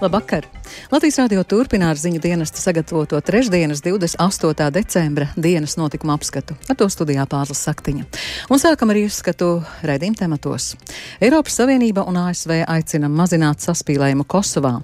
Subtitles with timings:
[0.00, 0.46] Labvakar!
[0.90, 4.70] Latvijas radio turpina ar ziņu dienestu sagatavoto trešdienas 28.
[4.70, 6.54] decembra dienas notikuma apskatu.
[6.70, 8.04] Ar to studijā Pāzlas Saktiņa.
[8.50, 9.48] Un sākam ar izskatu
[9.82, 10.76] raidījuma tematos.
[11.20, 14.76] Eiropas Savienība un ASV aicina mazināt saspīlējumu Kosovā.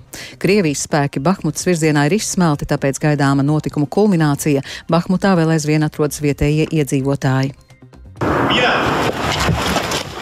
[0.42, 4.66] Krievijas spēki Bahmutas virzienā ir izsmelti, tāpēc gaidāma notikumu kulminācija.
[4.90, 7.54] Bahmutā vēl aizvien atrodas vietējie iedzīvotāji.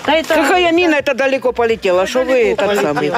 [0.07, 0.23] Mira!
[0.27, 2.07] Какая мина это далеко полетела?
[2.07, 3.11] Что вы так самый?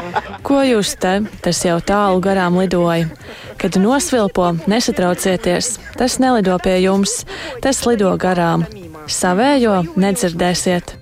[0.44, 1.26] Ko jūs te?
[1.42, 3.10] Tas jau tālu garām lidoja.
[3.58, 5.80] Kad nosvilpo, nesatraucieties.
[5.98, 7.26] Tas nelido pie jums,
[7.62, 8.66] tas lido garām.
[9.06, 10.96] Savējo nedzirdēsiet.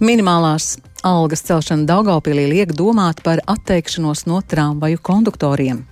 [0.00, 5.89] Minimālās algas celšana Daugaupīlī liek domāt par atteikšanos no tramvaju konduktoriem.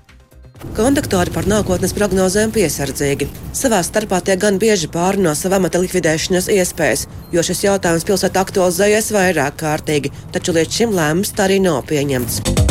[0.59, 3.29] Konduktori par nākotnes prognozēm piesardzīgi.
[3.55, 9.13] Savā starpā tie gan bieži pārunā savu amata likvidēšanas iespējas, jo šis jautājums pilsētā aktualizējies
[9.15, 12.68] vairāk kārtīgi, taču līdz šim lēmums tā arī nav pieņemts.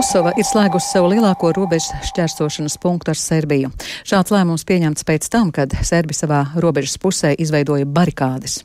[0.00, 3.68] Kosova ir slēgusi savu lielāko robežu šķērsošanas punktu ar Serbiju.
[4.08, 8.62] Šāds lēmums pieņemts pēc tam, kad Serbi savā robežas pusē izveidoja barikādes.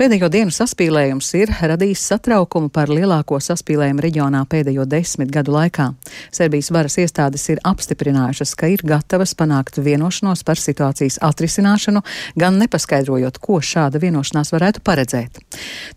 [0.00, 5.90] Pēdējo dienu saspīlējums ir radījis satraukumu par lielāko saspīlējumu reģionā pēdējo desmit gadu laikā.
[6.32, 12.00] Serbijas varas iestādes ir apstiprinājušas, ka ir gatavas panākt vienošanos par situācijas atrisināšanu,
[12.40, 15.44] gan nepaskaidrojot, ko šāda vienošanās varētu paredzēt.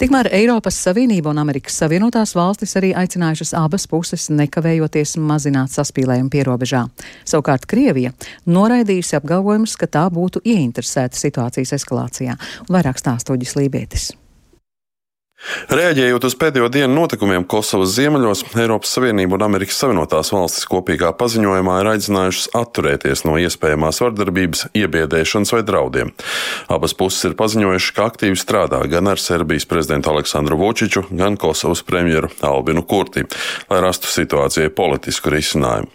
[0.04, 6.30] Tikmēr Eiropas Savienība un Amerikas Savienotās valstis arī aicinājušas abas puses nekavēt nekavējoties mazināt saspīlējumu
[6.32, 6.88] pierobežā.
[7.26, 8.14] Savukārt Krievija
[8.46, 12.38] noraidījusi apgalvojumus, ka tā būtu ieinteresēta situācijas eskalācijā.
[12.70, 14.21] Vairāk stāstoģis Lībietis.
[15.42, 21.80] Reaģējot uz pēdējo dienu notikumiem Kosovas ziemeļos, Eiropas Savienība un Amerikas Savienotās valstis kopīgā paziņojumā
[21.82, 26.12] ir aicinājušas atturēties no iespējamās vardarbības, iebiedēšanas vai draudiem.
[26.70, 31.82] Abas puses ir paziņojušas, ka aktīvi strādā gan ar Serbijas prezidentu Aleksandru Vučiču, gan Kosovas
[31.90, 33.26] premjeru Albinu Kurti,
[33.72, 35.90] lai rastu situācijai politisku risinājumu.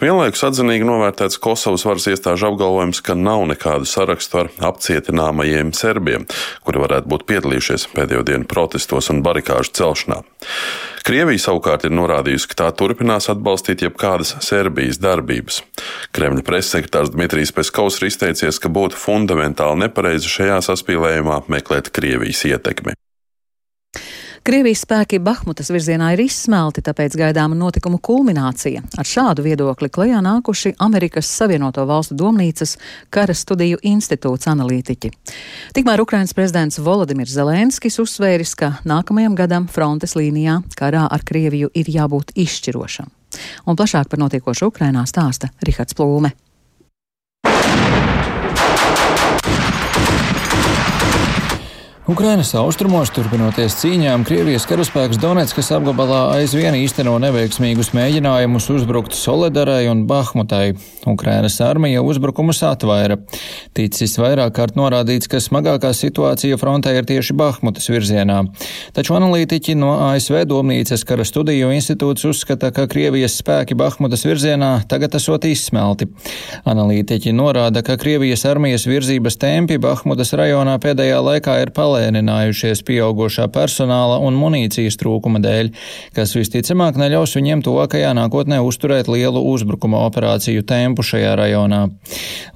[0.00, 6.26] Vienlaikus atzinīgi novērtēts Kosovas varas iestāžu apgalvojums, ka nav nekādu sarakstu ar apcietināmajiem serbiem,
[6.66, 10.22] kuri varētu būt piedalījušies pēdējo dienu protestos un barikāžu celšanā.
[11.02, 15.62] Krievija savukārt ir norādījusi, ka tā turpinās atbalstīt jebkādas Serbijas darbības.
[16.14, 22.94] Kremļa pressekretārs Dmitrijs Peskovs ir izteicies, ka būtu fundamentāli nepareizi šajā saspīlējumā meklēt Krievijas ietekmi.
[24.40, 28.80] Krievijas spēki Bahmutas virzienā ir izsmelti, tāpēc gaidāma notikuma kulminācija.
[28.96, 32.78] Ar šādu viedokli klajā nākuši Amerikas Savienoto Valstu domnīcas
[33.12, 35.12] kara studiju institūts analītiķi.
[35.76, 41.92] Tikmēr Ukrainas prezidents Volodimirs Zelenskis uzsvēris, ka nākamajam gadam frontes līnijā karā ar Krieviju ir
[41.92, 43.12] jābūt izšķirošam.
[43.68, 46.32] Un plašāk par notiekošo Ukrainā stāsta Rihards Plūme.
[52.10, 60.00] Ukrainas austrumos turpinoties cīņām, Krievijas karaspēks Donetskas apgabalā aizvien īsteno neveiksmīgus mēģinājumus uzbrukt Soledarai un
[60.10, 60.72] Bahmutai.
[61.06, 63.20] Ukrainas armija uzbrukumus atvaira.
[63.78, 68.40] Ticis vairāk kārt norādīts, ka smagākā situācija frontē ir tieši Bahmutas virzienā.
[68.96, 75.14] Taču analītiķi no ASV domnīcas kara studiju institūts uzskata, ka Krievijas spēki Bahmutas virzienā tagad
[75.20, 76.10] esot izsmelti.
[76.74, 83.46] Analītiķi norāda, ka Krievijas armijas virzības tempi Bahmutas rajonā pēdējā laikā ir palēnināti palēninājušies pieaugušā
[83.52, 85.70] personāla un munīcijas trūkuma dēļ,
[86.16, 91.82] kas visticamāk neļaus viņiem tuvākajā nākotnē uzturēt lielu uzbrukuma operāciju tempu šajā rajonā.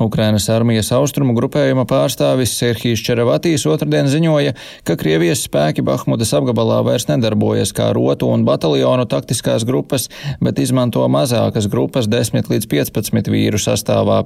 [0.01, 7.09] Ukrainas armijas austrumu grupējuma pārstāvis Serhijas Čeravatīs otrdien ziņoja, ka Krievijas spēki Bahmudas apgabalā vairs
[7.11, 10.09] nedarbojas kā rotu un bataljonu taktiskās grupas,
[10.41, 14.25] bet izmanto mazākas grupas 10 līdz 15 vīru sastāvā.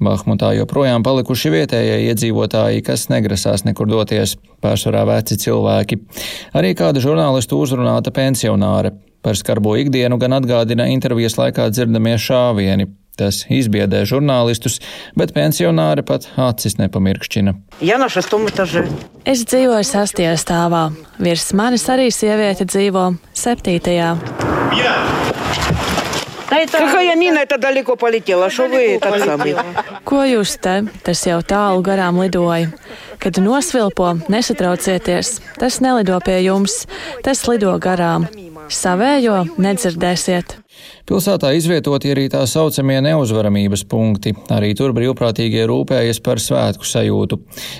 [0.00, 4.19] Bahmutā joprojām palikuši vietējie iedzīvotāji, kas negrasās nekur doties,
[4.62, 6.00] pārsvarā veci cilvēki.
[6.56, 8.94] Arī kāda žurnālistu uzrunāta pensionāre.
[9.20, 12.88] Par skarbo ikdienu gan atgādina intervijas laikā dzirdamie šāvieni.
[13.20, 14.78] Tas izbiedē žurnālistus,
[15.18, 17.52] bet pensionāri pat acis nepamirkšķina.
[19.28, 20.86] Es dzīvoju sastajā stāvā.
[21.20, 24.14] Virs manis arī sieviete dzīvo septītajā.
[24.80, 24.94] Jā.
[26.49, 28.49] Какая мина это далеко полетела?
[28.49, 29.55] Что вы так самый?
[30.05, 30.85] Ko jūs te?
[31.03, 32.69] Tas jau tālu garām lidoja.
[33.19, 35.41] Kad nosvilpo, nesatraucieties.
[35.57, 36.85] Tas nelido pie jums,
[37.23, 38.27] tas lido garām.
[38.69, 40.57] Savējo nedzirdēsiet.
[41.05, 44.33] Pilsētā izvietoti arī tā saucamie neuzvaramības punkti.
[44.53, 47.39] Arī tur brīvprātīgie rūpējas par svētku sajūtu.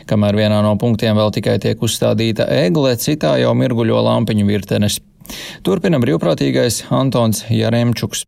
[0.10, 5.02] Kamēr vienā no punktiem vēl tikai tiek uzstādīta egle, citā jau mirguļo lampiņu virtenes.
[5.67, 8.27] Turpina brīvprātīgais Antons Jaremčuks.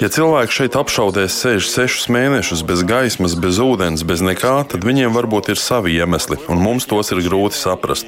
[0.00, 5.14] Ja cilvēki šeit apšaudēs sēž sešus mēnešus bez gaismas, bez ūdens, bez nekā, tad viņiem
[5.16, 8.06] varbūt ir savi iemesli, un mums tos ir grūti saprast.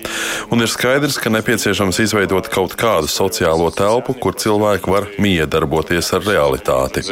[0.52, 6.26] Un ir skaidrs, ka nepieciešams izveidot kaut kādu sociālo telpu, kur cilvēki var miedarboties ar
[6.26, 7.04] realitāti.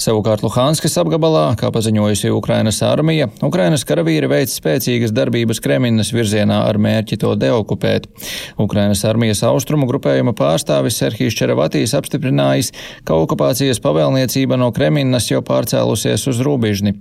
[0.00, 6.78] Savukārt Luhanskas apgabalā, kā paziņojusi Ukrainas armija, Ukrainas karavīri veic spēcīgas darbības Kreminas virzienā ar
[6.80, 8.06] mērķi to deokupēt.
[8.60, 12.72] Ukrainas armijas austrumu grupējuma pārstāvis Serhijas Čeravatīs apstiprinājis,
[13.04, 16.94] ka okupācijas pavēlniecība no Kreminas jau pārcēlusies uz Rūbižni.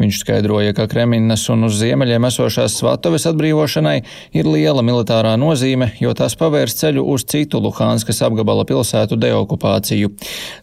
[0.00, 3.98] Viņš skaidroja, ka Kreminas un uz ziemeļiem esošās Svatoves atbrīvošanai
[4.36, 10.12] ir liela militārā nozīme, jo tas pavērs ceļu uz citu Luhanskas apgabala pilsētu deokupāciju.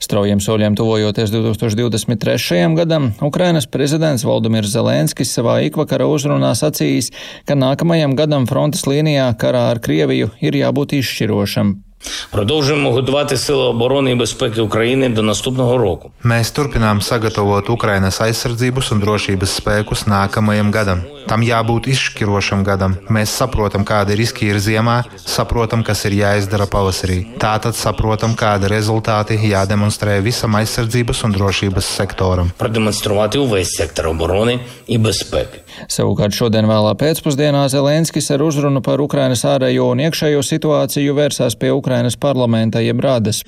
[0.03, 2.61] Straujiem soļiem tuvojoties 2023.
[2.79, 7.11] gadam, Ukrainas prezidents Valdemirs Zelenskis savā ikvakara uzrunā sacījis,
[7.47, 11.84] ka nākamajam gadam frontes līnijā karā ar Krieviju ir jābūt izšķirošam.
[12.30, 16.10] Продовжуємо готувати сили оборони і безпеки України до наступного року.
[16.24, 21.00] Mēs turpinām sagatavot Ukrainas aizsardzības un drošības spēkus nākamajam gadam.
[21.28, 22.96] Tam jābūt izšķirošam gadam.
[23.08, 27.18] Mēs saprotam, kādi riski ir ziemā, saprotam, kas ir jāizdara pavasarī.
[27.40, 32.50] Tātad saprotam, kādi rezultāti jādemonstrē visam aizsardzības un drošības sektoram.
[32.58, 35.60] Продемонструвати увесь сектор оборони і безпеки.
[35.91, 41.73] Savukārt šodien vēlā pēcpusdienā Zelenskis ar uzrunu par Ukrainas ārējo un iekšējo situāciju vērsās pie
[41.75, 43.43] Ukrainas parlamenta jeb rādas.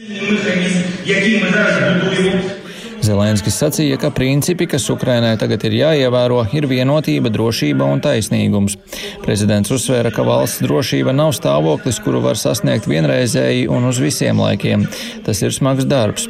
[3.12, 8.78] Zelenskis sacīja, ka principi, kas Ukrainai tagad ir jāievēro, ir vienotība, drošība un taisnīgums.
[9.26, 14.86] Prezidents uzsvēra, ka valsts drošība nav stāvoklis, kuru var sasniegt vienreizēji un uz visiem laikiem.
[15.26, 16.30] Tas ir smags darbs.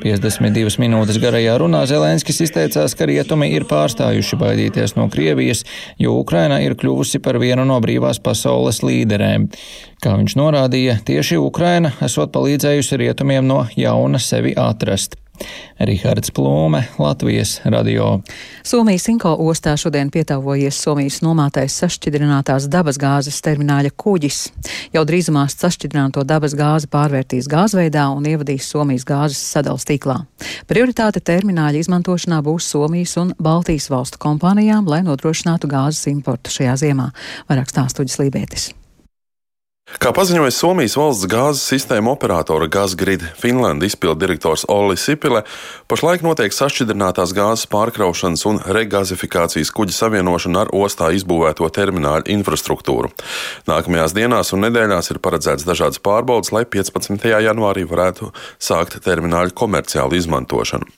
[0.00, 5.66] 52 minūtes garajā runā Zelenskis izteicās, ka rietumi ir pārstājuši baidīties no Krievijas,
[6.00, 9.50] jo Ukraina ir kļuvusi par vienu no brīvās pasaules līderēm.
[10.02, 15.21] Kā viņš norādīja, tieši Ukraina esot palīdzējusi rietumiem no jauna sevi atrast.
[15.78, 18.20] Rihards Plūme, Latvijas radio.
[18.62, 24.42] Somijas Inko ostā šodien pietāvojies Somijas nomātais sašķidrinātās dabasgāzes termināļa kuģis.
[24.94, 30.20] Jau drīzumā sašķidrināto dabasgāzi pārvērtīs gāzveidā un ievadīs Somijas gāzes sadals tīklā.
[30.70, 37.10] Prioritāte termināļa izmantošanā būs Somijas un Baltijas valstu kompānijām, lai nodrošinātu gāzes importu šajā ziemā.
[37.50, 38.70] Vairāk stāstuģis Lībētis.
[40.00, 45.42] Kā paziņoja Somijas valsts gāzes sistēma operatora Gazgrid Finland izpildu direktors Olli Sipile,
[45.90, 53.10] pašlaik notiek sašķidrinātās gāzes pārkraušanas un regazifikācijas kuģa savienošana ar ostā izbūvēto termināļu infrastruktūru.
[53.68, 57.28] Nākamajās dienās un nedēļās ir paredzēts dažādas pārbaudas, lai 15.
[57.44, 60.88] janvārī varētu sākt termināļu komerciālu izmantošanu.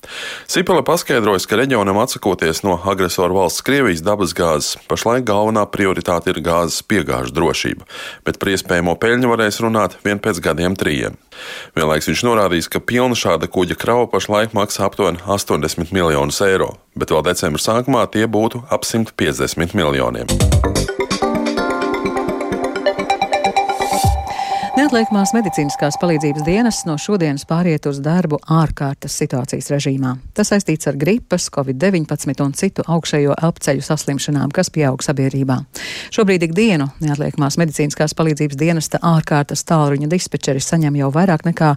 [0.46, 6.84] Sipile paskaidrojas, ka reģionam atsakoties no agresoru valsts Krievijas dabasgāzes, pašlaik galvenā prioritāte ir gāzes
[6.86, 7.90] piegāžu drošība,
[8.24, 11.16] bet par iespējamo iespējamo peļņu varēs runāt vien pēc gadiem trījiem.
[11.74, 17.10] Vienlaiks viņš norādījis, ka pilna šāda kuģa krava pašlaik maksā aptuveni 80 miljonus eiro, bet
[17.10, 20.73] vēl decembra sākumā tie būtu ap 150 miljoniem.
[24.84, 30.10] Neatliekamās medicīniskās palīdzības dienas no šodienas pāriet uz darbu ārkārtas situācijas režīmā.
[30.36, 35.56] Tas saistīts ar gripas, covid-19 un citu augšējo elpceļu saslimšanām, kas pieaug sabiedrībā.
[36.12, 41.70] Šobrīd ikdienu neatliekamās medicīniskās palīdzības dienesta ārkārtas tālruņa dispečeri saņem jau vairāk nekā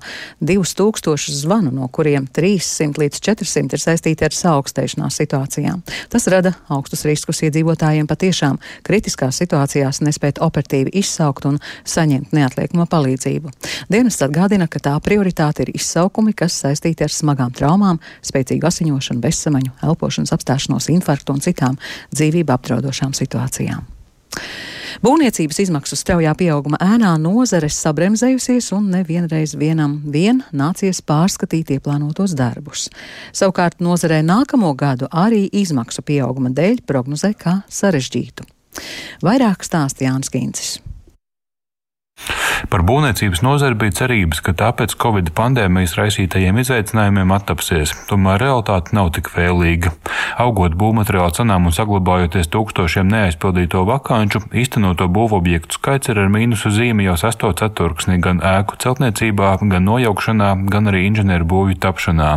[0.44, 5.80] 2000 zvanu, no kuriem 300 līdz 400 ir saistīti ar saaugstēšanās situācijām.
[6.12, 12.97] Tas rada augstus riskus iedzīvotājiem patiešām kritiskās situācijās nespēt operatīvi izsaukt un saņemt neatliekamo palīdzību.
[13.92, 19.76] Dienas atgādina, ka tā prioritāte ir izsaukumi, kas saistīti ar smagām traumām, spēcīgu asiņošanu, bezsamaņu,
[19.90, 21.78] elpošanas apstāšanos, infarktu un citām
[22.16, 23.86] dzīvību apdraudošām situācijām.
[25.04, 32.88] Būvniecības izmaksu straujā pieauguma ēnā nozare sabremzējusies un nevienreiz vienam vien nācies pārskatīt ieplānotos darbus.
[33.36, 38.50] Savukārt nozarē nākamo gadu arī izmaksu pieauguma dēļ prognozē kā sarežģītu.
[39.26, 40.78] Vairāk stāsta Jānis Kīncis.
[42.68, 49.12] Par būvniecības nozari bija cerības, ka tāpēc Covid pandēmijas raisītajiem izaicinājumiem attapsies, tomēr realitāte nav
[49.16, 49.94] tik vēlīga.
[50.42, 57.06] Augot būvmateriālu cenām un saglabājoties tūkstošiem neaizpildīto vakanču, īstenoto būvobjektu skaits ir ar mīnusu zīmi
[57.08, 62.32] jau sesto ceturksni gan ēku celtniecībā, gan nojaukšanā, gan arī inženieru būvju tapšanā.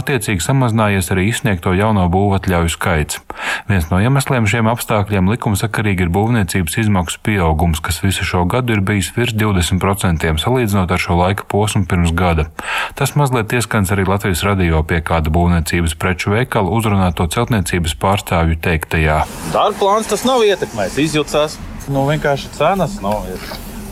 [0.00, 3.20] Attiecīgi samazinājies arī izsniegto jauno būvatļauju skaits.
[3.70, 8.84] Viens no iemesliem šiem apstākļiem likumsakarīgi ir būvniecības izmaksu pieaugums, kas visu šo gadu ir
[8.84, 12.46] bijis virs 20% salīdzinot ar šo laika posmu pirms gada.
[12.98, 19.24] Tas mazliet ieskans arī Latvijas radio pie kāda būvniecības preču veikala uzrunāto celtniecības pārstāvju teiktajā.
[19.54, 21.58] Darba plāns tas nav ietekmējis, izjūtās
[21.90, 22.98] nu, vienkārši cenas.
[23.02, 23.46] Ir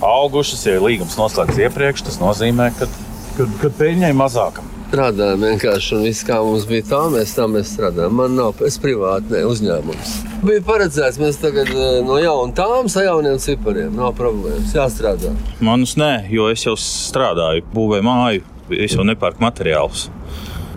[0.05, 2.91] augušas, ja līgums noslēgts iepriekš, tas nozīmē, ka,
[3.37, 5.95] ka, ka peļņai mazāka strādājam vienkārši.
[5.99, 8.17] Un viss, kā mums bija tā, mēs tā mēs strādājam.
[8.19, 10.15] Man nav, es privāti, ne uzņēmums.
[10.47, 13.93] Bija paredzēts, mēs tagad eh, no jauna tām sa jauniem cipariem.
[13.99, 15.35] Nav problēmas, jāstrādā.
[15.65, 18.47] Manus nē, jo es jau strādāju, būvēju māju,
[18.79, 20.09] es jau nepērku materiālus.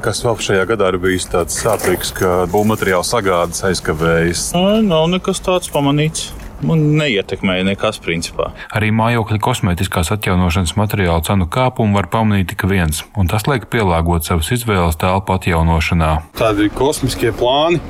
[0.01, 4.47] Kas vēl šajā gadā ir bijis tāds sāpīgs, ka būvmateriāla sagādas aizkavējas?
[4.87, 6.31] Nav nekas tāds pamanīts
[6.67, 8.51] man neietekmēja nekas principā.
[8.75, 14.27] Arī mājokļa kosmētiskās atjaunošanas materiālu cenu kāpumu var pamanīt tik viens, un tas liek pielāgot
[14.27, 16.13] savas izvēles telpu atjaunošanā.
[16.39, 17.81] Tādi kosmiskie plāni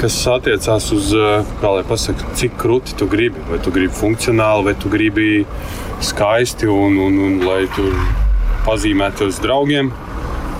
[0.00, 1.12] kas attiecās uz,
[1.60, 3.42] kā lai pasakā, cik krūti tu gribi.
[3.50, 5.44] Vai tu gribi funkcionāli, vai tu gribi
[6.02, 7.86] skaisti un, un, un lai tu
[8.66, 9.92] pazīmētu uz draugiem.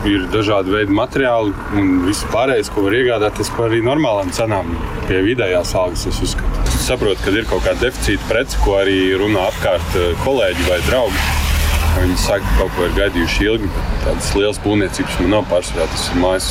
[0.07, 4.75] Ir dažādi veidi materiāli un viss pārējais, ko var iegādāties par arī normālām cenām,
[5.07, 6.09] pie vidējās algas.
[6.11, 6.52] Es uzskatu
[6.83, 11.25] saprotu, ka ir kaut kāda deficīta prece, ko arī runā apkārt eh, kolēģi vai draugi.
[11.93, 13.71] Viņi saka, ka kaut ko ir gaidījuši ilgi.
[14.05, 15.89] Tādas lielas būvniecības man nav pārsvarā.
[15.93, 16.49] Tas ir mājas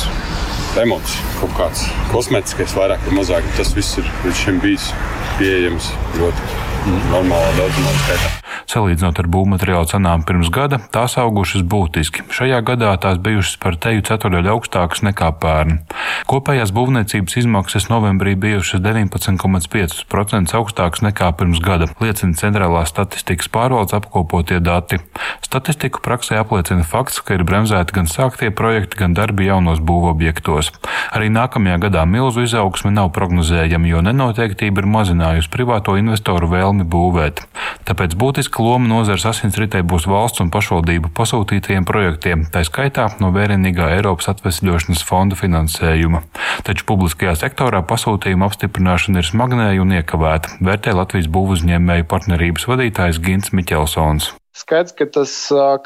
[0.76, 3.50] remonts, kaut kāds kosmētiskais, vairāk vai mazāk.
[3.58, 4.92] Tas viss ir līdz šim bijis
[5.40, 6.62] pieejams ļoti
[7.10, 8.41] normālā daudzumā skaitā.
[8.72, 12.22] Salīdzinot ar būvmateriālu cenām pirms gada, tās augušas būtiski.
[12.32, 15.82] Šajā gadā tās bijušas par teju ceturdaļu augstākas nekā pērn.
[16.30, 24.62] Kopējās būvniecības izmaksas novembrī bijušas 19,5% augstākas nekā pirms gada, liecina centrālās statistikas pārvaldes apkopotie
[24.64, 25.02] dati.
[25.44, 30.72] Statistiku praksē apliecina fakts, ka ir bremzēti gan sāktie projekti, gan darbi jaunos būvobjektos.
[31.12, 37.44] Arī nākamajā gadā milzu izaugsme nav prognozējama, jo nenoteiktība ir mazinājusi privāto investoru vēlmi būvēt.
[37.84, 43.90] Tāpēc būtiska loma nozares asinsritē būs valsts un pašvaldību pasūtītajiem projektiem, tā skaitā no vērienīgā
[43.98, 46.22] Eiropas atvesļošanas fonda finansējuma.
[46.66, 53.52] Taču publiskajā sektorā pasūtījuma apstiprināšana ir smagnēja un iekavēta, vērtē Latvijas būvuzņēmēju partnerības vadītājs Gins
[53.56, 54.32] Miķelsons.
[54.52, 55.32] Skaidrs, ka tas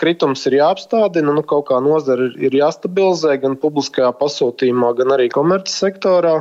[0.00, 5.76] kritums ir jāapstādina, nu, kaut kā nozara ir jāstabilizē gan publiskajā pasūtījumā, gan arī komerces
[5.84, 6.32] sektorā.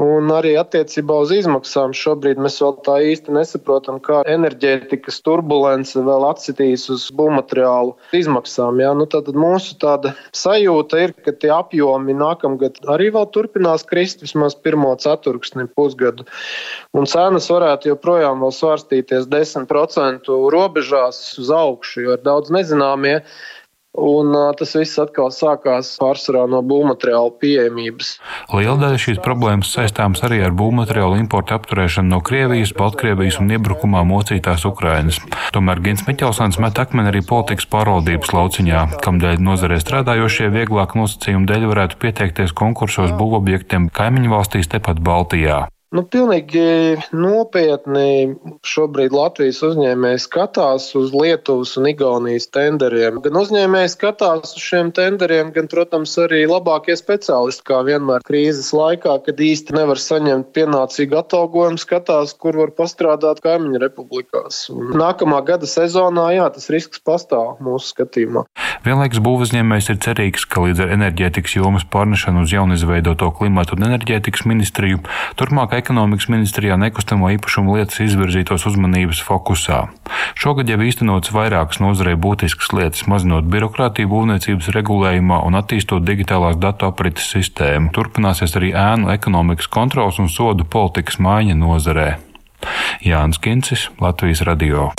[0.00, 6.24] Un arī attiecībā uz izmaksām šobrīd mēs vēl tā īsti nesaprotam, kā enerģētikas turbulence vēl
[6.30, 8.80] atsitīs uz būvmateriālu izmaksām.
[8.80, 8.94] Jā.
[8.96, 14.56] Nu, tad mūsu tāda sajūta ir, ka tie apjomi nākamgad arī vēl turpinās krist vismaz
[14.56, 16.24] pirmo ceturksni pusgadu.
[16.96, 23.20] Un cenas varētu joprojām vēl svārstīties 10% robežās uz augšu augšu, jo ir daudz nezināmie.
[23.94, 28.08] Un tas viss atkal sākās pārsvarā no būvmateriāla pieejamības.
[28.50, 34.02] Liela daļa šīs problēmas saistāms arī ar būvmateriālu importu apturēšanu no Krievijas, Baltkrievijas un iebrukumā
[34.08, 35.20] mocītās Ukrainas.
[35.54, 41.46] Tomēr Gins Miķelsons met akmeni arī politikas pārvaldības lauciņā, kam dēļ nozarē strādājošie vieglāk nosacījumu
[41.52, 45.68] dēļ varētu pieteikties konkursos būvobjektiem kaimiņu valstīs tepat Baltijā.
[45.94, 46.62] Nu, pilnīgi
[47.14, 48.34] nopietni
[48.66, 53.20] šobrīd Latvijas uzņēmēji skatās uz Lietuvas un Igaunijas tenderiem.
[53.22, 59.20] Gan uzņēmēji skatās uz šiem tenderiem, gan, protams, arī labākie speciālisti, kā vienmēr krīzes laikā,
[59.28, 64.64] kad īsti nevar saņemt pienācīgu atalgojumu, skatās, kur var pastrādāt kaimiņu republikās.
[64.74, 68.48] Un nākamā gada sezonā, jā, tas risks pastāv mūsu skatījumā.
[68.84, 74.42] Vienlaikus būvuzņēmējs ir cerīgs, ka līdz ar enerģētikas jomas pārnešanu uz jaunizveidoto klimatu un enerģētikas
[74.50, 75.00] ministriju
[75.38, 79.84] turpmāk ekonomikas ministrijā nekustamo īpašumu lietas izvirzītos uzmanības fokusā.
[80.40, 86.88] Šogad jau īstenots vairākas nozarei būtiskas lietas, mazinot birokrātiju būvniecības regulējumā un attīstot digitālās datu
[86.88, 87.92] aprites sistēmu.
[87.94, 92.08] Turpināsies arī ēnu ekonomikas kontrols un sodu politikas maiņa nozarē.
[93.04, 94.90] Jānis Kincis, Latvijas Radio.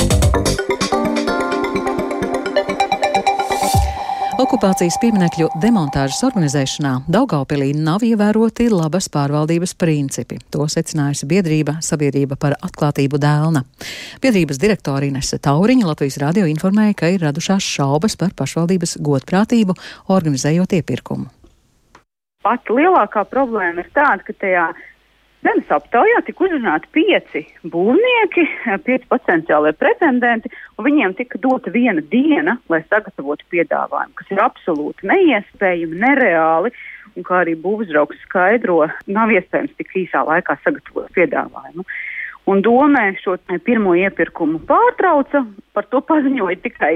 [4.56, 10.38] Okupācijas pieminekļu demontāžas organizēšanā Daugaupilī nav ievēroti labas pārvaldības principi.
[10.56, 13.66] To secinājusi biedrība Sabiedrība par atklātību dēlna.
[14.24, 19.76] Biedrības direktori Inese Tauriņa Latvijas radio informēja, ka ir radušās šaubas par pašvaldības godprātību
[20.16, 21.28] organizējot iepirkumu.
[22.48, 24.70] Pati lielākā problēma ir tāda, ka tajā
[25.46, 28.46] Zemes aptaujā tika uzrunāti pieci būvnieki,
[28.88, 30.50] pieci potenciālie pretendenti,
[30.80, 36.74] un viņiem tika dota viena diena, lai sagatavotu piedāvājumu, kas ir absolūti neiespējami, nereāli,
[37.14, 41.86] un kā arī būvzrauks skaidro, nav iespējams tik īsā laikā sagatavot piedāvājumu.
[42.50, 43.38] Un domē šo
[43.70, 45.46] pirmo iepirkumu pārtrauca,
[45.78, 46.96] par to paziņoja tikai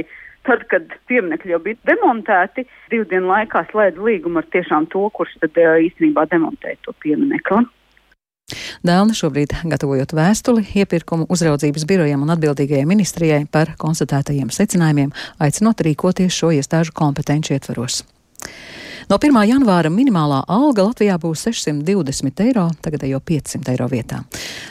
[0.50, 5.38] tad, kad pieminekļi jau bija demontēti, divu dienu laikā slēdz līgumu ar tiešām to, kurš
[5.44, 7.68] tad īstenībā demontēja to pieminekli.
[8.86, 16.34] Dēlne šobrīd gatavojot vēstuli iepirkumu uzraudzības birojiem un atbildīgajai ministrijai par konstatētajiem secinājumiem, aicinot rīkoties
[16.34, 18.04] šo iestāžu kompetenci ietvaros.
[19.10, 19.34] No 1.
[19.50, 24.20] janvāra minimālā alga Latvijā būs 620 eiro, tagadējo 500 eiro vietā.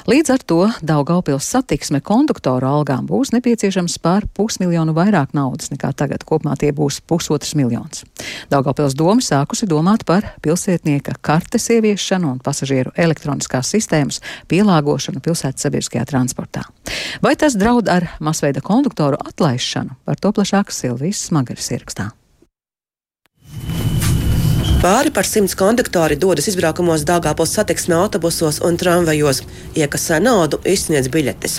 [0.07, 6.23] Līdz ar to Daugaupils satiksme konduktoru algām būs nepieciešams pār pusmiljonu vairāk naudas nekā tagad.
[6.23, 8.04] Kopumā tie būs pusotrs miljons.
[8.52, 16.07] Daugaupils doma sākusi domāt par pilsētnieka kartes ieviešanu un pasažieru elektroniskās sistēmas pielāgošanu pilsētas sabiedriskajā
[16.14, 16.62] transportā.
[17.26, 19.99] Vai tas draud ar masveida konduktoru atlaišanu?
[20.07, 22.12] Par to plašāk Silvijas Smagaras ierakstā.
[24.78, 29.40] Pāri par simts konduktori dodas izbraukumos Dāngāpils satiksmē autobusos un tramvajos,
[29.75, 31.56] iekasē naudu, izsniedz biļetes.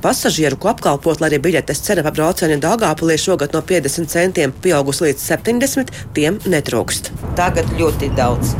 [0.00, 5.04] Pasažieru, ko apkalpot, lai arī biļetes cena par braucienu Dāngāpilī šogad no 50 centiem pieaugusi
[5.10, 7.12] līdz 70, tiem netrūkst.
[7.36, 8.56] Tagad ļoti daudz.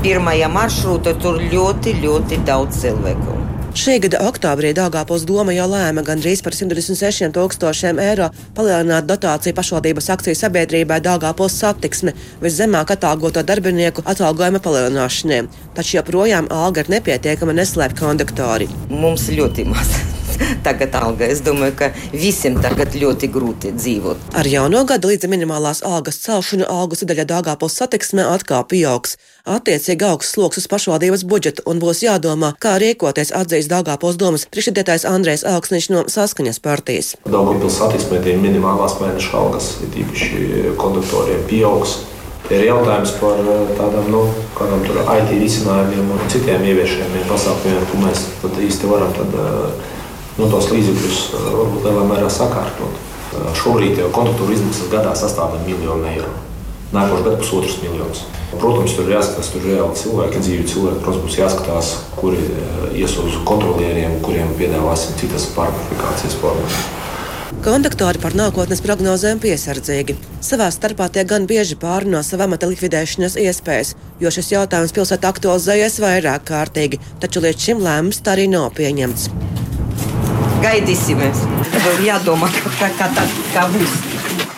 [0.00, 3.41] Pirmajā maršrūtā tur ļoti, ļoti daudz cilvēku.
[3.72, 10.10] Šī gada oktobrī Dāngāpils doma jau lēma gandrīz par 126 tūkstošiem eiro palielināt dotāciju pašvaldības
[10.12, 12.12] akciju sabiedrībai Dāngāpils satiksme
[12.44, 15.46] viszemāk atalgoto darbinieku atalgojuma palielināšanai.
[15.72, 18.68] Taču joprojām alga ir nepietiekama neslēp konduktori.
[18.92, 20.11] Mums ļoti maz.
[20.66, 21.26] tagad alga.
[21.26, 24.32] Es domāju, ka visiem tagad ļoti grūti dzīvot.
[24.38, 29.16] Ar jauno gadu līdz minimālās algas celšanu algu sadaļa Dāngāpils satiksmē atkal pieaugs.
[29.42, 35.08] Attiecīgi augsts sloks uz pašvaldības budžetu un būs jādomā, kā rīkoties atzīst Dāngāpils domas priekšsēdētājs
[35.08, 37.14] Andrēs Augsniņš no Saskaņas partijas.
[37.26, 41.98] Dāngāpils satiksmē tie minimālās mēneša algas, ir īpaši konduktoriem, pieaugs.
[42.52, 43.38] Ir jautājums par
[43.78, 44.20] tādām nu,
[44.58, 44.82] kādām
[45.14, 48.24] IT risinājumiem un citiem ieviešamiem pasākumiem, ko mēs
[48.66, 49.36] īsti varam tad,
[50.38, 53.00] nu, tos līdzekļus varbūt lielā mērā sakārtot.
[53.56, 56.30] Šobrīd jau kontraktūra izmaksas gadā sastāv miljonu eiro.
[56.92, 58.24] Nākošais gads pusotrs miljonus.
[58.52, 61.00] Protams, tur ir jāskatās, tur ir reāli cilvēki, dzīvi cilvēki.
[61.06, 62.42] Protams, mums jāskatās, kuri
[63.00, 66.82] ies uz kontrolieriem, kuriem piedāvāsim citas pārkvalifikācijas formas.
[67.64, 70.18] Konduktori par nākotnes prognozēm piesardzīgi.
[70.44, 76.00] Savā starpā tie gan bieži pārunā savu amata likvidēšanas iespējas, jo šis jautājums pilsētā aktualizējies
[76.02, 79.30] vairāk kārtīgi, taču līdz šim lēmums tā arī nav pieņemts.
[80.62, 81.18] Gaidīsim,
[82.06, 83.94] jādomā, kā, kā, kā, kā būs.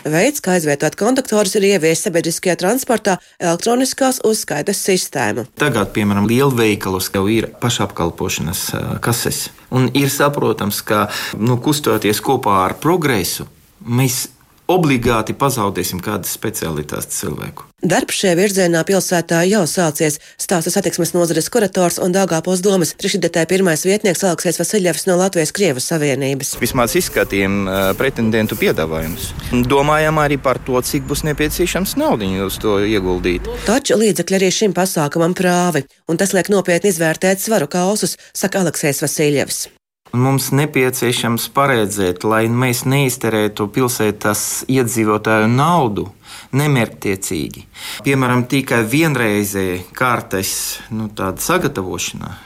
[0.04, 5.46] Veids, kā aizvietot konduktorus, ir ieviest sabiedriskajā transportā elektroniskās uzskaitas sistēmu.
[5.56, 8.66] Tagad, piemēram, lielveikalos jau ir pašapkalpošanas
[9.04, 9.46] kases.
[9.72, 11.06] Un ir saprotams, ka
[11.40, 13.48] nu, kustoties kopā ar progresu,
[13.80, 14.26] mēs
[14.70, 17.66] obligāti pazaudēsim kādas specialitātes cilvēku.
[17.84, 23.84] Darbs šajā virzienā pilsētā jau sācies, stāsta satiksmes nozares kurators un Dāngāpos domas priekšredētāja pirmais
[23.84, 26.54] vietnieks Aleksis Vasiljevs no Latvijas Krievas Savienības.
[26.64, 27.68] Vismaz izskatījām
[28.00, 29.34] pretendentu piedāvājumus.
[29.68, 33.52] Domājām arī par to, cik būs nepieciešams naudiņu uz to ieguldīt.
[33.68, 39.04] Taču līdzekļi arī šim pasākumam prāvi, un tas liek nopietni izvērtēt svaru kausus, saka Aleksis
[39.04, 39.66] Vasiljevs.
[40.14, 46.06] Mums nepieciešams paredzēt, lai mēs neizterētu pilsētas iedzīvotāju naudu
[46.54, 47.64] nemērķtiecīgi.
[48.06, 50.52] Piemēram, tikai vienreizēji kārtas
[50.94, 52.36] nu, sagatavošana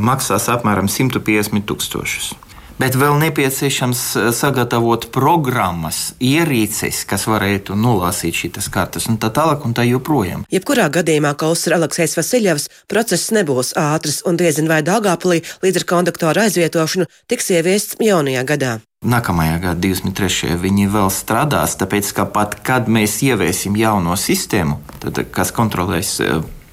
[0.00, 2.32] maksās apmēram 150 tūkstošus
[2.80, 4.02] bet vēl nepieciešams
[4.36, 10.46] sagatavot programmas, ierīces, kas varētu nolasīt šīs kartes, un tā tālāk, un tā joprojām.
[10.52, 15.88] Jebkurā gadījumā, kā uzsver Aleksis Vasiljevs, process nebūs ātrs, un diezin vai Dāngāpulī līdz ar
[15.92, 18.78] konduktoru aizvietošanu tiks ieviests jaunajā gadā.
[19.00, 20.56] Nākamajā gadā, 23.
[20.60, 26.18] viņi vēl strādās, tāpēc ka pat kad mēs ieviesim jauno sistēmu, tad, kas kontrolēs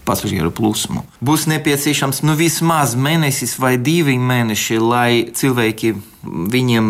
[0.08, 1.04] pasažieru plūsmu.
[1.22, 5.96] Būs nepieciešams nu, vismaz mēnesis vai divi mēneši, lai cilvēki
[6.28, 6.88] viņiem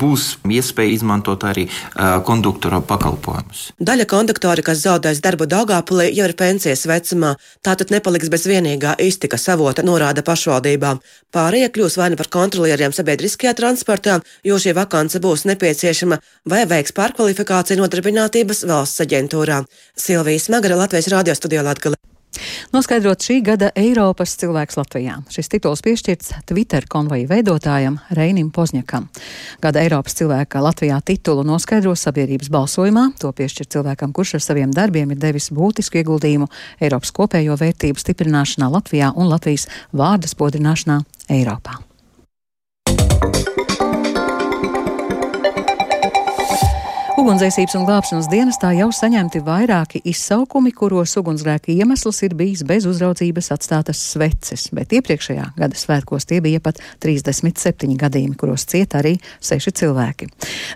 [0.00, 3.64] būs iespēja izmantot arī uh, konduktora pakalpojumus.
[3.82, 7.34] Daļa konduktori, kas zaudēs darbu Dāngāpulī, jau ir pensijas vecumā.
[7.64, 11.02] Tātad nepaliks bez vienīgā iztikas avota, norāda pašvaldībām.
[11.34, 16.96] Pārējie kļūs vai nu par kontrolieriem sabiedriskajā transportā, jo šī vakance būs nepieciešama, vai veiks
[16.96, 19.62] pārkvalifikāciju nodarbinātības valsts aģentūrā.
[19.98, 22.11] Silvijas Magara Latvijas radio studijā Latgale.
[22.72, 25.18] Noskaidrot šī gada Eiropas cilvēks Latvijā.
[25.32, 29.08] Šis tituls piešķirts Twitter konvoja veidotājam Reinim Pozņakam.
[29.62, 33.10] Gada Eiropas cilvēka Latvijā titulu noskaidro sabiedrības balsojumā.
[33.20, 36.48] To piešķir cilvēkam, kurš ar saviem darbiem ir devis būtisku ieguldījumu
[36.80, 41.91] Eiropas kopējo vērtību stiprināšanā Latvijā un Latvijas vārdas podrināšanā Eiropā.
[47.22, 53.52] Ugunsdzēsības un glābšanas dienestā jau saņemti vairāki izsaukumi, kuros ugunsgrēka iemesls ir bijis bez uzraudzības
[53.54, 59.70] atstātas sveces, bet iepriekšējā gada svētkos tie bija pat 37 gadījumi, kuros cieta arī seši
[59.84, 60.32] cilvēki.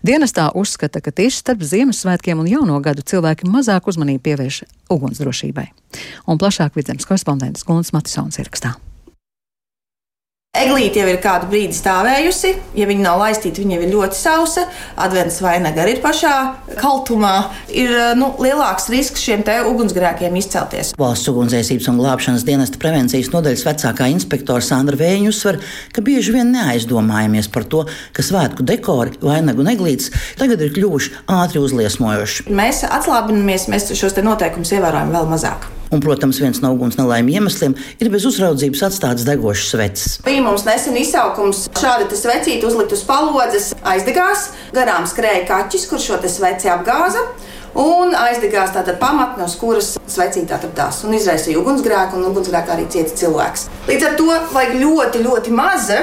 [0.06, 4.62] Dienestā uzskata, ka tieši starp Ziemassvētkiem un Jauno gadu cilvēki mazāk uzmanību pievērš
[4.94, 5.72] ugunsdrošībai.
[6.30, 8.76] Un plašāk vidzemes korespondents Gunts Matisons ierakstā.
[10.56, 12.52] Eglīte jau ir kādu brīdi stāvējusi.
[12.78, 14.64] Ja viņa nav laistīta, viņa ir ļoti sausa.
[15.04, 16.32] Advents vainaga arī ir pašā
[16.80, 17.34] kaltumā.
[17.68, 20.94] Ir nu, lielāks risks šiem ugunsgrēkiem izcelties.
[20.98, 25.60] Valsts ugunsdzēsības un glābšanas dienesta prevencijas nodaļas vecākā inspektora Sandra Vēņa uzsver,
[25.92, 27.84] ka bieži vien neaizdomājamies par to,
[28.16, 32.48] ka svētku dekori, vainagu un eglītes tagad ir kļuvuši ātri uzliesmojoši.
[32.48, 35.75] Mēs atslābinamies, mēs šos noteikumus ievērojam vēl mazāk.
[35.90, 40.16] Un, protams, viens no uguns nelaimju iemesliem ir bez uzraudzības atstāts degošs svecis.
[40.26, 46.18] Bija mums nesen izsaukums šādi svecīti uzlikt uz palodzes, aizdegās, garām skrēja kaķis, kurš šo
[46.26, 47.22] sveci apgāza.
[47.76, 53.12] Un aizdegās tāda pamatne, uz kuras svecīta atradās un izraisīja ugunsgrēku, un ugunsgrēkā arī cieta
[53.20, 53.66] cilvēks.
[53.90, 55.98] Līdz ar to vajag ļoti, ļoti maza,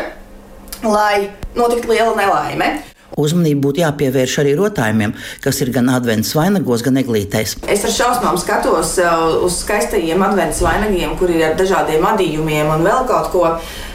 [0.86, 2.76] lai notiktu liela nelaime.
[3.20, 7.60] Uzmanību būtu jāpievērš arī rotājumiem, kas ir gan adventas vainagos, gan eglītēs.
[7.70, 12.88] Es ar šausmām skatos uh, uz skaistajiem adventas vainagiem, kur ir ar dažādiem adījumiem un
[12.88, 13.48] vēl kaut ko.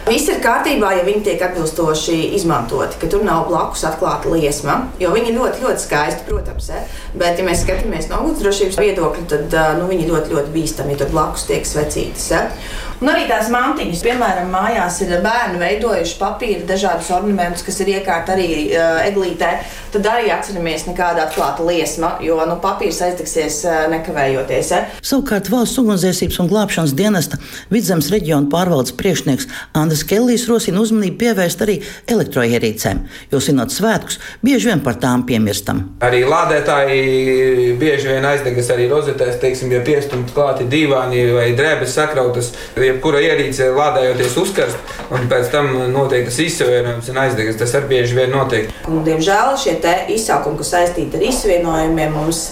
[0.08, 4.78] Viss ir kārtībā, ja viņi tiek atbilstoši izmantoti, ka tur nav blakus atklāta liesma.
[5.02, 6.70] Jo viņi ļoti, ļoti skaisti, protams.
[6.72, 6.80] Ja?
[7.12, 11.02] Bet, ja mēs skatāmies no ugunsdrošības viedokļa, tad uh, nu, viņi ļoti, ļoti bīstami, ja
[11.02, 12.24] tur blakus tiek svecītas.
[12.32, 12.46] Ja?
[13.02, 18.34] Un arī tās mantiņas, piemēram, mājās ir bērni veidojuši papīra dažādus ornamentus, kas ir iekārti
[18.34, 19.52] arī uh, eglītē.
[19.92, 24.72] Tad arī atceramies nekāda atklāta liesma, jo nu, papīrs aizdegsies nekavējoties.
[24.74, 24.82] Ja?
[25.00, 27.38] Savukārt valsts ugunsdzēsības un glābšanas dienesta
[27.72, 29.48] vidzemes reģiona pārvaldes priekšnieks
[29.78, 31.78] Andris Kellijs rosina uzmanību pievērst arī
[32.10, 33.00] elektroierīcēm,
[33.32, 35.80] jo sinot svētkus bieži vien par tām piemirstam.
[36.04, 42.52] Arī lādētāji bieži vien aizdegas arī rozetēs, teiksim, ja piestumt klāti divāni vai drēbes sakrautas
[42.76, 47.58] jebkura ierīce lādējoties uzkarst, un pēc tam notiek tas izsavienojums un aizdegas.
[47.58, 48.70] Tas arī bieži vien notiek.
[48.88, 49.77] Un, diemžēl šie
[50.14, 52.42] izsaukumi, kas saistīti ar izsavienojumiem, mums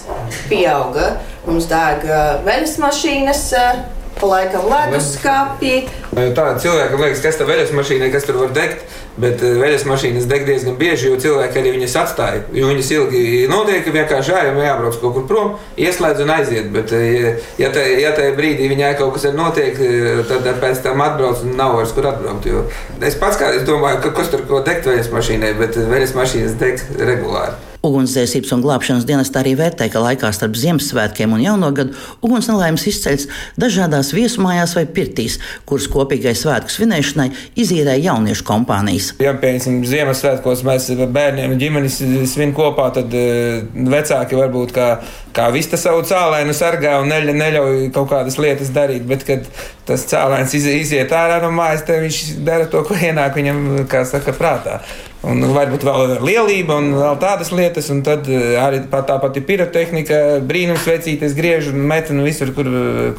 [0.49, 1.15] pieauga.
[1.47, 2.03] Mums deg
[2.45, 5.73] veļas mašīnas, pa laikam leduskapī.
[6.13, 8.85] Tāda cilvēkam liekas, kas tā veļas mašīnai, kas tur var degt.
[9.17, 12.43] Bet eh, veļas mašīnas deg diezgan bieži, jo cilvēki arī viņas atstāja.
[12.53, 16.69] Jo viņas ilgi notiek, vienkārši ejam, jābrauc kaut kur prom, ieslēdz un aiziet.
[16.73, 20.83] Bet, eh, ja tajā ja tā brīdī viņai kaut kas ir notiek, eh, tad pēc
[20.85, 22.45] tam atbrauc un nav vairs kur atbraukt.
[22.45, 22.67] Jo
[23.01, 26.59] es pats kā es domāju, ka kas tur ko degt veļas mašīnai, bet veļas mašīnas
[26.61, 27.57] deg regulāri.
[27.87, 31.95] Ugunsdzēsības un glābšanas dienestā arī vērtē, ka laikā starp Ziemassvētkiem un Jauno gadu
[32.25, 33.27] uguns nelaimes izceļas
[33.59, 39.13] dažādās viesmājās vai pirtīs, kuras kopīgai svētku svinēšanai izīrēja jauniešu kompānijas.
[39.23, 42.01] Ja, piemēram, Ziemassvētkos mēs bērniem un ģimenes
[42.33, 43.63] svin kopā, tad uh,
[43.97, 44.89] vecāki varbūt kā,
[45.37, 49.45] kā vista savu cēlēnu sargā un neļa, neļauj kaut kādas lietas darīt, bet kad
[49.87, 54.03] tas cēlēns iz, iziet ārā no mājas, tad viņš dara to, ko ienāk viņam, kā
[54.09, 54.81] saka, prātā.
[55.25, 60.19] Un varbūt vēl lielība un vēl tādas lietas, un tad eh, arī tā pati pirotehnika,
[60.45, 62.69] brīnums vecīties, griež un met un visur, kur,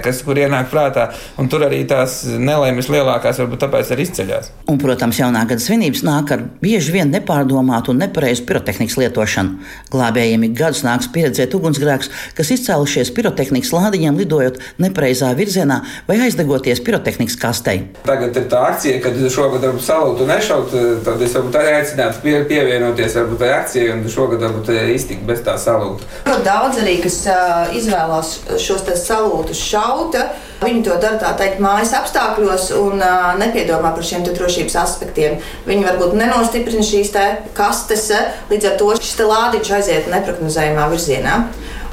[0.00, 1.08] kas kur ienāk prātā.
[1.42, 4.52] Un tur arī tās nelaimes lielākās varbūt tāpēc arī izceļas.
[4.70, 9.58] Un, protams, jaunā gada svinības nāk ar bieži vien nepārdomātu un nepareizu pirotehnikas lietošanu.
[9.92, 11.58] Glābējiem ik gadus nāks pieredzēt
[12.08, 17.88] ugunsgrēkus, kas izcēlušies pirotehnikas lādiņiem, lidojot nepareizā virzienā vai aizdegoties pirotehnikas kastei.
[18.04, 22.36] Tagad ir tā akcija, kad šogad varbūt salūtu nešaut, tad es varbūt arī aicinātu pie,
[22.48, 26.04] pievienoties varbūt tai akcijai un šogad varbūt iztikt bez tā salūta.
[26.44, 30.30] Daudz arī, kas uh, izvēlās šos salūtus šauta,
[30.62, 35.38] viņi to dara tā teikt mājas apstākļos un uh, nepiedomā par šiem drošības aspektiem.
[35.68, 37.14] Viņi varbūt nenostiprina šīs
[37.56, 38.10] kastes,
[38.50, 41.42] līdz ar to šis lādiņš aiziet neprognozējumā virzienā.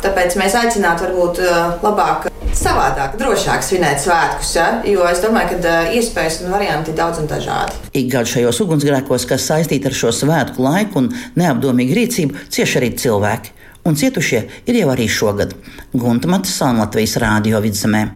[0.05, 1.39] Tāpēc mēs aicinātu varbūt
[1.81, 4.67] labāk savādāk, drošāk svinēt svētkus, ja?
[4.87, 7.79] jo es domāju, ka iespējas un varianti ir daudz un dažādi.
[7.97, 12.91] Ik gadu šajos ugunsgrēkos, kas saistīti ar šo svētku laiku un neapdomīgu rīcību, cieši arī
[13.01, 13.55] cilvēki.
[13.85, 15.53] Un cietušie ir jau arī šogad.
[15.93, 18.07] Gunta Matisona Latvijas Rādio vidzemē.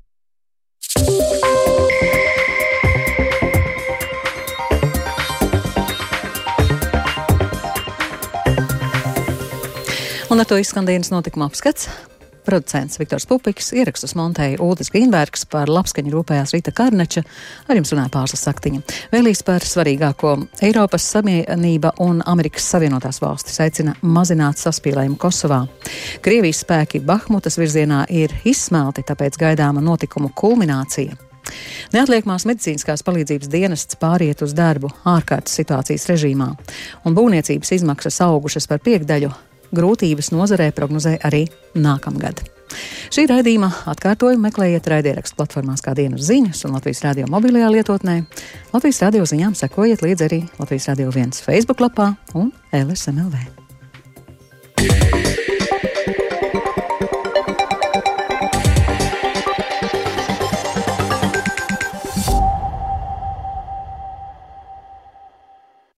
[10.40, 11.90] Un ar to izskan dienas notikuma apskats.
[12.46, 17.26] Producents Viktors Pupiks, ierakstus montēja Ūdens Grīnbergs, par labskaņu rūpējās Rīta Karneča,
[17.68, 18.80] ar jums runāja Pārslas Saktiņa.
[19.12, 25.66] Vēlīs par svarīgāko Eiropas Savienība un Amerikas Savienotās valstis aicina mazināt saspīlējumu Kosovā.
[26.24, 31.20] Krievijas spēki Bahmutas virzienā ir izsmelti, tāpēc gaidāma notikumu kulminācija.
[31.92, 36.54] Neatliekamās medicīniskās palīdzības dienests pāriet uz darbu ārkārtas situācijas režīmā,
[37.04, 39.36] un būvniecības izmaksas augušas par piekdaļu
[39.76, 41.46] grūtības nozarē prognozē arī
[41.78, 42.42] nākamgad.
[43.10, 48.20] Šī raidījuma atkārtojumu meklējiet raidierakstu platformās kā dienas ziņas un Latvijas radio mobilajā lietotnē.
[48.76, 53.48] Latvijas radio ziņām sekojiet līdzi arī Latvijas radio viens Facebook lapā un LSMLV.
[54.80, 55.29] Yeah.